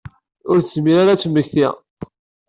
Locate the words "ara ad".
0.99-1.17